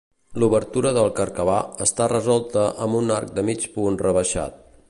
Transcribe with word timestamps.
L'obertura 0.43 0.93
del 0.97 1.09
carcabà 1.19 1.59
està 1.87 2.09
resolta 2.15 2.67
amb 2.87 3.01
un 3.03 3.15
arc 3.21 3.37
de 3.39 3.49
mig 3.51 3.67
punt 3.77 4.05
rebaixat. 4.09 4.63